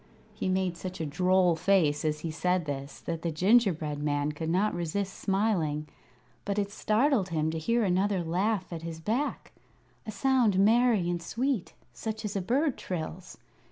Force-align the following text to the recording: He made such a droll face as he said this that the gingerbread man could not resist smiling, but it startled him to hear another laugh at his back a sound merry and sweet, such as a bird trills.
He 0.33 0.49
made 0.49 0.77
such 0.77 0.99
a 0.99 1.05
droll 1.05 1.55
face 1.55 2.03
as 2.03 2.21
he 2.21 2.31
said 2.31 2.65
this 2.65 2.99
that 3.01 3.21
the 3.21 3.29
gingerbread 3.29 4.01
man 4.01 4.31
could 4.31 4.49
not 4.49 4.73
resist 4.73 5.13
smiling, 5.13 5.87
but 6.43 6.57
it 6.57 6.71
startled 6.71 7.29
him 7.29 7.51
to 7.51 7.59
hear 7.59 7.83
another 7.83 8.23
laugh 8.23 8.73
at 8.73 8.81
his 8.81 8.99
back 8.99 9.51
a 10.07 10.11
sound 10.11 10.57
merry 10.57 11.07
and 11.07 11.21
sweet, 11.21 11.75
such 11.93 12.25
as 12.25 12.35
a 12.35 12.41
bird 12.41 12.79
trills. 12.79 13.37